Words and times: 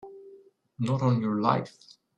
Not 0.79 1.03
on 1.03 1.21
your 1.21 1.39
life! 1.41 1.77